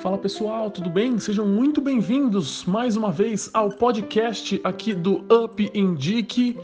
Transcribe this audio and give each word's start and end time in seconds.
Fala 0.00 0.16
pessoal, 0.16 0.70
tudo 0.70 0.88
bem? 0.88 1.18
Sejam 1.18 1.44
muito 1.44 1.80
bem-vindos 1.80 2.64
mais 2.64 2.96
uma 2.96 3.10
vez 3.10 3.50
ao 3.52 3.68
podcast 3.68 4.60
aqui 4.62 4.94
do 4.94 5.24
Up 5.32 5.68
Indique. 5.74 6.56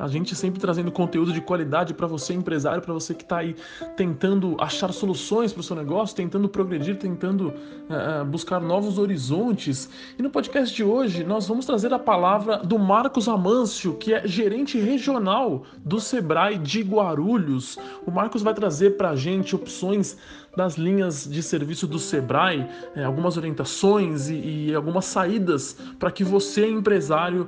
A 0.00 0.08
gente 0.08 0.34
sempre 0.34 0.58
trazendo 0.58 0.90
conteúdo 0.90 1.30
de 1.30 1.42
qualidade 1.42 1.92
para 1.92 2.06
você, 2.06 2.32
empresário, 2.32 2.80
para 2.80 2.94
você 2.94 3.12
que 3.12 3.22
está 3.22 3.38
aí 3.38 3.54
tentando 3.96 4.56
achar 4.58 4.92
soluções 4.92 5.52
para 5.52 5.60
o 5.60 5.62
seu 5.62 5.76
negócio, 5.76 6.16
tentando 6.16 6.48
progredir, 6.48 6.96
tentando 6.96 7.48
uh, 7.48 8.24
buscar 8.24 8.60
novos 8.60 8.98
horizontes. 8.98 9.90
E 10.18 10.22
no 10.22 10.30
podcast 10.30 10.74
de 10.74 10.82
hoje 10.82 11.22
nós 11.22 11.46
vamos 11.46 11.66
trazer 11.66 11.92
a 11.92 11.98
palavra 11.98 12.58
do 12.58 12.78
Marcos 12.78 13.28
Amâncio, 13.28 13.94
que 13.94 14.14
é 14.14 14.26
gerente 14.26 14.78
regional 14.78 15.64
do 15.84 16.00
Sebrae 16.00 16.56
de 16.56 16.80
Guarulhos. 16.80 17.78
O 18.06 18.10
Marcos 18.10 18.40
vai 18.40 18.54
trazer 18.54 18.96
para 18.96 19.10
a 19.10 19.16
gente 19.16 19.54
opções 19.54 20.16
das 20.56 20.76
linhas 20.76 21.28
de 21.30 21.42
serviço 21.44 21.86
do 21.86 21.98
Sebrae, 21.98 22.66
é, 22.96 23.04
algumas 23.04 23.36
orientações 23.36 24.28
e, 24.28 24.70
e 24.70 24.74
algumas 24.74 25.04
saídas 25.04 25.76
para 25.96 26.10
que 26.10 26.24
você, 26.24 26.68
empresário, 26.68 27.46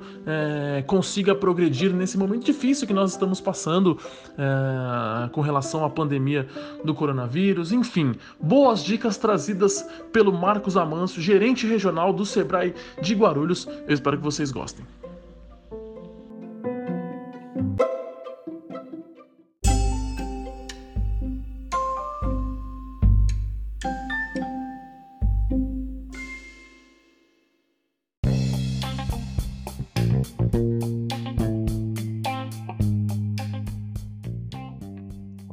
consiga 0.87 1.35
progredir 1.35 1.93
nesse 1.93 2.17
momento 2.17 2.42
difícil 2.45 2.87
que 2.87 2.93
nós 2.93 3.13
estamos 3.13 3.41
passando 3.41 3.99
é, 4.37 5.29
com 5.31 5.41
relação 5.41 5.85
à 5.85 5.91
pandemia 5.91 6.47
do 6.85 6.95
coronavírus. 6.95 7.73
Enfim, 7.73 8.15
boas 8.41 8.85
dicas 8.85 9.17
trazidas 9.17 9.87
pelo 10.13 10.33
Marcos 10.33 10.77
Amâncio, 10.77 11.23
gerente 11.23 11.67
regional 11.67 12.13
do 12.13 12.27
Sebrae 12.27 12.75
de 13.01 13.15
Guarulhos. 13.15 13.67
Eu 13.87 13.95
espero 13.95 14.17
que 14.17 14.25
vocês 14.25 14.51
gostem. 14.51 14.85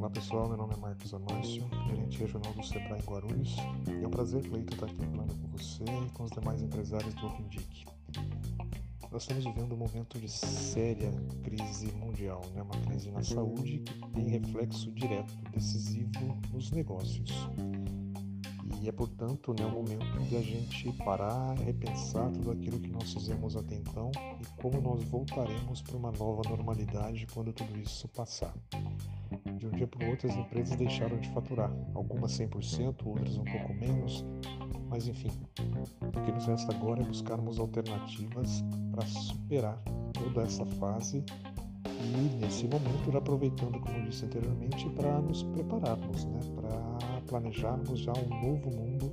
Pessoal, 0.08 0.48
meu 0.48 0.56
nome 0.56 0.72
é 0.72 0.76
Marcos 0.78 1.12
Amâncio, 1.12 1.68
gerente 1.86 2.18
regional 2.18 2.52
do 2.54 2.62
Sebrae 2.64 3.02
Guarulhos. 3.02 3.56
E 3.86 4.02
é 4.02 4.06
um 4.06 4.10
prazer, 4.10 4.42
Cleito, 4.48 4.72
estar 4.72 4.86
aqui 4.86 5.04
falando 5.04 5.34
com 5.36 5.48
você 5.48 5.84
e 5.84 6.10
com 6.10 6.24
os 6.24 6.30
demais 6.30 6.62
empresários 6.62 7.14
do 7.14 7.26
OpenDIC. 7.26 7.84
Nós 9.12 9.22
estamos 9.22 9.44
vivendo 9.44 9.74
um 9.74 9.76
momento 9.76 10.18
de 10.18 10.28
séria 10.28 11.12
crise 11.42 11.92
mundial, 11.92 12.40
né? 12.54 12.62
uma 12.62 12.76
crise 12.86 13.10
na 13.10 13.22
saúde 13.22 13.80
que 13.80 14.10
tem 14.12 14.28
reflexo 14.28 14.90
direto, 14.92 15.34
decisivo 15.50 16.38
nos 16.52 16.70
negócios. 16.70 17.30
E 18.80 18.88
é, 18.88 18.92
portanto, 18.92 19.52
né, 19.52 19.66
o 19.66 19.70
momento 19.70 20.22
de 20.28 20.36
a 20.36 20.40
gente 20.40 20.90
parar, 21.04 21.52
repensar 21.58 22.30
tudo 22.30 22.52
aquilo 22.52 22.80
que 22.80 22.90
nós 22.90 23.12
fizemos 23.12 23.54
até 23.54 23.74
então 23.74 24.10
e 24.40 24.62
como 24.62 24.80
nós 24.80 25.04
voltaremos 25.04 25.82
para 25.82 25.96
uma 25.96 26.10
nova 26.12 26.48
normalidade 26.48 27.26
quando 27.34 27.52
tudo 27.52 27.78
isso 27.78 28.08
passar. 28.08 28.54
De 29.56 29.66
um 29.66 29.70
dia 29.70 29.86
para 29.86 30.06
o 30.06 30.10
outro, 30.10 30.28
as 30.28 30.36
empresas 30.36 30.76
deixaram 30.76 31.18
de 31.18 31.28
faturar, 31.30 31.70
algumas 31.94 32.32
100%, 32.38 33.06
outras 33.06 33.36
um 33.36 33.44
pouco 33.44 33.74
menos, 33.74 34.24
mas 34.88 35.06
enfim, 35.06 35.30
o 36.02 36.24
que 36.24 36.32
nos 36.32 36.46
resta 36.46 36.74
agora 36.74 37.02
é 37.02 37.04
buscarmos 37.04 37.58
alternativas 37.58 38.64
para 38.90 39.06
superar 39.06 39.80
toda 40.12 40.42
essa 40.42 40.66
fase 40.66 41.24
e, 41.86 42.36
nesse 42.40 42.66
momento, 42.66 43.16
aproveitando, 43.16 43.78
como 43.78 44.02
disse 44.02 44.24
anteriormente, 44.24 44.88
para 44.90 45.20
nos 45.20 45.42
prepararmos, 45.42 46.24
né? 46.24 46.40
para 46.56 47.20
planejarmos 47.28 48.00
já 48.00 48.12
um 48.12 48.28
novo 48.28 48.70
mundo, 48.70 49.12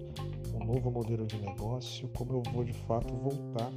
um 0.56 0.66
novo 0.66 0.90
modelo 0.90 1.28
de 1.28 1.40
negócio, 1.40 2.10
como 2.18 2.34
eu 2.34 2.44
vou 2.52 2.64
de 2.64 2.74
fato 2.74 3.14
voltar 3.14 3.72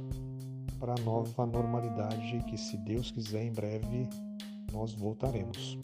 para 0.79 0.93
a 0.93 1.03
nova 1.03 1.45
normalidade 1.45 2.43
que, 2.49 2.57
se 2.57 2.77
Deus 2.77 3.11
quiser, 3.11 3.43
em 3.43 3.51
breve 3.51 4.09
nós 4.71 4.93
voltaremos. 4.93 5.77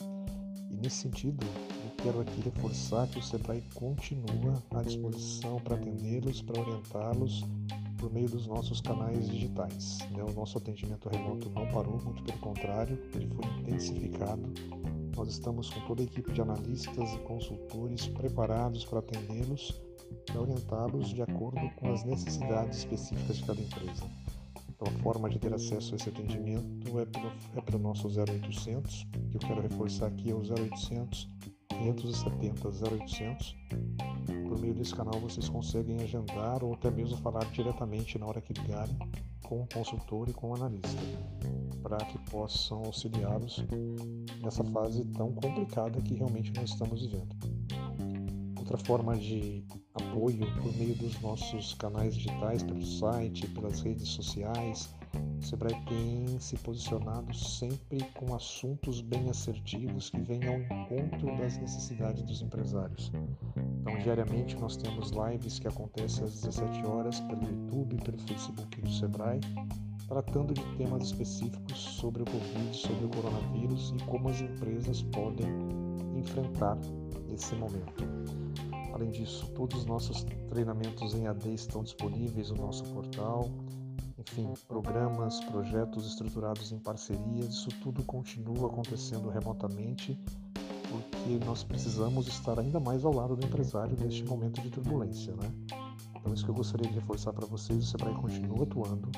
E 0.78 0.82
nesse 0.82 0.98
sentido, 0.98 1.44
eu 1.84 1.92
quero 2.04 2.22
aqui 2.22 2.40
reforçar 2.42 3.08
que 3.08 3.18
o 3.18 3.24
Sebrae 3.24 3.64
continua 3.74 4.64
à 4.76 4.84
disposição 4.84 5.60
para 5.60 5.76
atendê-los, 5.76 6.44
para 6.44 6.62
orientá-los 6.62 7.44
por 7.98 8.14
meio 8.14 8.30
dos 8.30 8.46
nossos 8.46 8.80
canais 8.80 9.28
digitais. 9.28 9.98
Né? 10.12 10.24
O 10.24 10.32
nosso 10.34 10.60
atendimento 10.60 11.10
remoto 11.10 11.50
não 11.50 11.68
parou, 11.70 12.00
muito 12.04 12.22
pelo 12.22 12.38
contrário, 12.38 13.00
ele 13.16 13.28
foi 13.28 13.46
intensificado. 13.60 14.54
Nós 15.16 15.30
estamos 15.30 15.72
com 15.72 15.80
toda 15.88 16.04
a 16.04 16.06
equipe 16.06 16.32
de 16.32 16.42
analistas 16.42 17.12
e 17.12 17.18
consultores 17.20 18.06
preparados 18.10 18.86
para 18.86 19.00
atendê-los, 19.00 19.82
para 20.28 20.42
orientá-los 20.42 21.10
de 21.10 21.24
acordo 21.24 21.68
com 21.78 21.92
as 21.92 22.04
necessidades 22.04 22.78
específicas 22.78 23.38
de 23.38 23.46
cada 23.46 23.60
empresa. 23.60 24.06
Então, 24.78 24.94
a 24.96 25.04
forma 25.04 25.28
de 25.28 25.40
ter 25.40 25.52
acesso 25.52 25.94
a 25.94 25.96
esse 25.96 26.08
atendimento 26.08 27.00
é 27.00 27.06
pelo, 27.06 27.32
é 27.56 27.62
pelo 27.62 27.80
nosso 27.80 28.08
0800, 28.08 29.08
que 29.32 29.36
eu 29.36 29.40
quero 29.40 29.62
reforçar 29.62 30.06
aqui, 30.06 30.30
é 30.30 30.36
o 30.36 30.38
0800 30.38 31.28
570 31.78 32.68
0800. 32.68 33.56
Por 34.48 34.60
meio 34.60 34.74
desse 34.76 34.96
canal 34.96 35.20
vocês 35.20 35.50
conseguem 35.50 35.98
agendar 36.02 36.64
ou 36.64 36.74
até 36.74 36.92
mesmo 36.92 37.18
falar 37.18 37.44
diretamente 37.52 38.18
na 38.18 38.26
hora 38.26 38.42
que 38.42 38.54
ligarem 38.54 38.98
com 39.44 39.62
o 39.62 39.68
consultor 39.74 40.30
e 40.30 40.34
com 40.34 40.52
o 40.52 40.56
analista, 40.56 41.02
para 41.82 41.98
que 41.98 42.18
possam 42.30 42.84
auxiliá-los 42.86 43.66
nessa 44.44 44.64
fase 44.66 45.06
tão 45.06 45.32
complicada 45.34 46.02
que 46.02 46.16
realmente 46.16 46.52
nós 46.54 46.70
estamos 46.72 47.02
vivendo. 47.02 47.36
Outra 48.60 48.78
forma 48.78 49.16
de 49.16 49.64
apoio 50.08 50.46
por 50.62 50.76
meio 50.78 50.96
dos 50.96 51.20
nossos 51.22 51.74
canais 51.76 52.16
digitais, 52.16 52.64
pelo 52.64 52.84
site, 52.84 53.48
pelas 53.50 53.82
redes 53.82 54.08
sociais. 54.10 54.90
O 55.40 55.44
Sebrae 55.44 55.76
tem 55.86 56.40
se 56.40 56.56
posicionado 56.58 57.34
sempre 57.34 58.00
com 58.16 58.34
assuntos 58.36 59.02
bem 59.02 59.30
assertivos 59.30 60.10
que 60.10 60.20
venham 60.20 60.56
ao 60.56 60.62
encontro 60.62 61.38
das 61.38 61.58
necessidades 61.58 62.24
dos 62.24 62.42
empresários. 62.42 63.12
Então, 63.82 63.98
diariamente 64.00 64.56
nós 64.58 64.76
temos 64.76 65.12
lives 65.12 65.60
que 65.60 65.68
acontecem 65.68 66.24
às 66.24 66.34
17 66.34 66.86
horas 66.86 67.20
pelo 67.22 67.44
YouTube, 67.44 67.98
pelo 68.04 68.20
Facebook 68.20 68.82
do 68.82 68.92
Sebrae, 68.92 69.40
tratando 70.08 70.54
de 70.54 70.64
temas 70.78 71.04
específicos 71.04 71.78
sobre 71.78 72.24
o 72.24 72.26
Covid, 72.26 72.76
sobre 72.76 73.06
o 73.06 73.10
coronavírus 73.10 73.94
e 73.96 74.04
como 74.06 74.30
as 74.30 74.42
empresas 74.42 75.02
podem 75.04 75.48
enfrentar 76.18 76.78
esse 77.34 77.56
momento. 77.56 78.37
Além 78.98 79.12
disso, 79.12 79.46
todos 79.52 79.82
os 79.82 79.86
nossos 79.86 80.26
treinamentos 80.50 81.14
em 81.14 81.28
AD 81.28 81.54
estão 81.54 81.84
disponíveis 81.84 82.50
no 82.50 82.58
nosso 82.58 82.84
portal. 82.86 83.48
Enfim, 84.18 84.52
programas, 84.68 85.40
projetos 85.42 86.08
estruturados 86.08 86.72
em 86.72 86.80
parcerias, 86.80 87.46
isso 87.46 87.70
tudo 87.84 88.04
continua 88.04 88.66
acontecendo 88.66 89.30
remotamente, 89.30 90.20
porque 90.90 91.46
nós 91.46 91.64
precisamos 91.64 92.28
estar 92.28 92.60
ainda 92.60 92.80
mais 92.80 93.06
ao 93.06 93.14
lado 93.14 93.36
do 93.36 93.46
empresário 93.46 93.96
neste 94.00 94.26
momento 94.26 94.60
de 94.62 94.72
turbulência, 94.72 95.36
né? 95.36 95.54
Então, 96.16 96.34
isso 96.34 96.44
que 96.44 96.50
eu 96.50 96.56
gostaria 96.56 96.90
de 96.90 96.96
reforçar 96.96 97.32
para 97.34 97.46
vocês: 97.46 97.78
o 97.78 97.86
Sebrae 97.86 98.16
continua 98.16 98.64
atuando, 98.64 99.12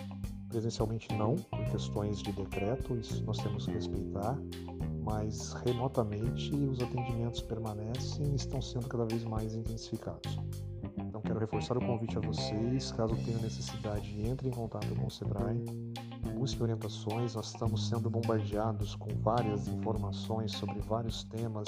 presencialmente 0.50 1.08
não, 1.16 1.36
por 1.36 1.64
questões 1.72 2.22
de 2.22 2.32
decreto, 2.32 2.98
isso 2.98 3.24
nós 3.24 3.38
temos 3.38 3.66
que 3.66 3.72
respeitar, 3.72 4.38
mas 5.04 5.54
remotamente 5.66 6.54
os 6.54 6.82
atendimentos 6.82 7.42
permanecem 7.42 8.32
e 8.32 8.36
estão 8.36 8.62
sendo 8.62 8.88
cada 8.88 9.06
vez 9.06 9.24
mais 9.24 9.56
intensificados. 9.56 10.40
Então 10.98 11.22
quero 11.22 11.40
reforçar 11.40 11.78
o 11.78 11.86
convite 11.86 12.18
a 12.18 12.22
vocês, 12.22 12.92
caso 12.92 13.16
tenham 13.24 13.42
necessidade, 13.42 14.22
entre 14.28 14.50
em 14.50 14.52
contato 14.52 14.94
com 14.96 15.08
o 15.08 15.12
Sebrae, 15.12 15.64
busque 16.34 16.62
orientações, 16.62 17.36
nós 17.36 17.48
estamos 17.48 17.88
sendo 17.88 18.10
bombardeados 18.10 18.96
com 18.96 19.10
várias 19.22 19.68
informações 19.68 20.52
sobre 20.52 20.80
vários 20.80 21.24
temas 21.26 21.68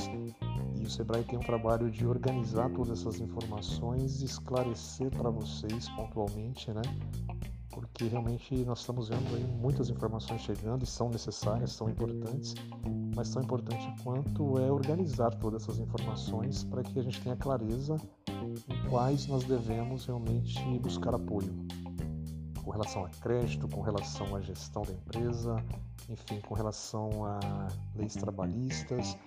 e 0.79 0.83
o 0.83 0.89
Sebrae 0.89 1.23
tem 1.23 1.37
um 1.37 1.41
trabalho 1.43 1.91
de 1.91 2.05
organizar 2.07 2.69
todas 2.71 2.99
essas 2.99 3.19
informações 3.19 4.21
e 4.21 4.25
esclarecer 4.25 5.11
para 5.11 5.29
vocês 5.29 5.89
pontualmente, 5.89 6.71
né, 6.71 6.81
porque 7.71 8.05
realmente 8.05 8.53
nós 8.65 8.79
estamos 8.79 9.09
vendo 9.09 9.35
aí 9.35 9.43
muitas 9.43 9.89
informações 9.89 10.41
chegando 10.41 10.83
e 10.83 10.87
são 10.87 11.09
necessárias, 11.09 11.71
são 11.71 11.89
importantes, 11.89 12.53
mas 13.15 13.29
tão 13.31 13.41
importante 13.41 14.03
quanto 14.03 14.59
é 14.59 14.71
organizar 14.71 15.31
todas 15.35 15.63
essas 15.63 15.79
informações 15.79 16.63
para 16.63 16.83
que 16.83 16.99
a 16.99 17.03
gente 17.03 17.21
tenha 17.21 17.35
clareza 17.35 17.95
em 18.69 18.89
quais 18.89 19.27
nós 19.27 19.43
devemos 19.43 20.05
realmente 20.05 20.59
buscar 20.79 21.15
apoio. 21.15 21.53
Com 22.63 22.71
relação 22.71 23.05
a 23.05 23.09
crédito, 23.09 23.67
com 23.67 23.81
relação 23.81 24.35
à 24.35 24.41
gestão 24.41 24.83
da 24.83 24.93
empresa, 24.93 25.55
enfim, 26.07 26.39
com 26.41 26.53
relação 26.53 27.25
a 27.25 27.39
leis 27.95 28.13
trabalhistas, 28.13 29.17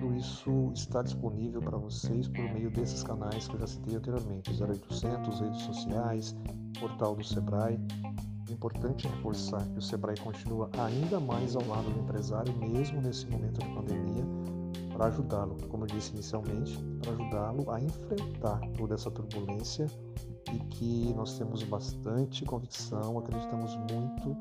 tudo 0.00 0.14
isso 0.16 0.72
está 0.74 1.02
disponível 1.02 1.60
para 1.60 1.76
vocês 1.76 2.28
por 2.28 2.42
meio 2.52 2.70
desses 2.70 3.02
canais 3.02 3.48
que 3.48 3.54
eu 3.54 3.60
já 3.60 3.66
citei 3.66 3.96
anteriormente, 3.96 4.50
0800, 4.50 5.40
redes 5.40 5.62
sociais, 5.62 6.36
portal 6.78 7.14
do 7.14 7.24
Sebrae. 7.24 7.78
É 8.48 8.52
importante 8.52 9.06
reforçar 9.06 9.62
que 9.68 9.78
o 9.78 9.82
Sebrae 9.82 10.16
continua 10.18 10.70
ainda 10.78 11.20
mais 11.20 11.54
ao 11.54 11.66
lado 11.66 11.90
do 11.90 12.00
empresário, 12.00 12.56
mesmo 12.56 13.00
nesse 13.00 13.26
momento 13.26 13.60
de 13.60 13.74
pandemia, 13.74 14.24
para 14.92 15.06
ajudá-lo, 15.06 15.56
como 15.68 15.84
eu 15.84 15.88
disse 15.88 16.12
inicialmente, 16.12 16.78
para 17.00 17.12
ajudá-lo 17.12 17.70
a 17.70 17.80
enfrentar 17.80 18.60
toda 18.76 18.94
essa 18.94 19.10
turbulência 19.10 19.86
e 20.52 20.58
que 20.70 21.14
nós 21.14 21.38
temos 21.38 21.62
bastante 21.62 22.44
convicção, 22.44 23.18
acreditamos 23.18 23.76
muito 23.76 24.36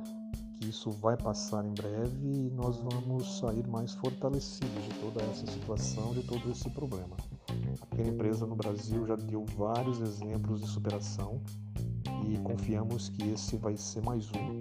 que 0.60 0.70
isso 0.70 0.92
vai 0.92 1.16
passar 1.16 1.66
em 1.66 1.74
breve 1.74 2.28
e 2.28 2.52
nós 2.52 2.78
vamos 2.78 3.40
sair 3.40 3.66
mais 3.68 3.94
fortalecidos 3.94 4.84
de 4.84 4.94
toda 5.00 5.24
essa 5.24 5.48
situação, 5.48 6.14
de 6.14 6.24
todo 6.24 6.52
esse 6.52 6.70
problema. 6.72 7.16
A 7.82 7.86
pequena 7.86 8.10
empresa 8.10 8.46
no 8.46 8.56
Brasil 8.56 9.06
já 9.06 9.16
deu 9.16 9.46
vários 9.58 10.02
exemplos 10.02 10.62
de 10.62 10.68
superação 10.68 11.42
e 12.28 12.38
confiamos 12.40 13.10
que 13.10 13.30
esse 13.30 13.56
vai 13.58 13.78
ser 13.78 14.04
mais 14.04 14.30
um. 14.32 14.60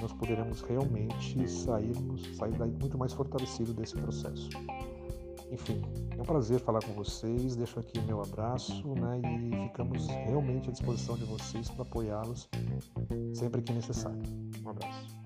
Nós 0.00 0.12
poderemos 0.12 0.60
realmente 0.62 1.48
sairmos, 1.48 2.36
sair 2.36 2.52
daí 2.58 2.72
muito 2.72 2.98
mais 2.98 3.12
fortalecido 3.12 3.72
desse 3.72 3.94
processo. 3.94 4.50
Enfim, 5.50 5.80
é 6.16 6.20
um 6.20 6.24
prazer 6.24 6.60
falar 6.60 6.82
com 6.82 6.92
vocês. 6.92 7.56
Deixo 7.56 7.78
aqui 7.78 8.00
meu 8.02 8.20
abraço 8.20 8.86
né, 8.94 9.20
e 9.24 9.68
ficamos 9.68 10.06
realmente 10.08 10.68
à 10.68 10.72
disposição 10.72 11.16
de 11.16 11.24
vocês 11.24 11.68
para 11.70 11.82
apoiá-los 11.82 12.48
sempre 13.34 13.62
que 13.62 13.72
necessário. 13.72 14.22
Um 14.64 14.70
abraço. 14.70 15.16